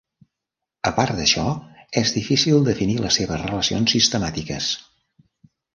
[0.89, 1.43] A part d'això,
[2.03, 4.77] és difícil definir les seves relacions sistemàtiques.